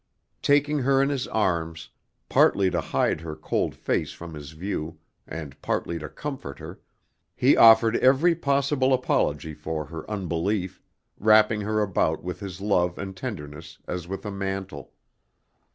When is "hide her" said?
2.81-3.35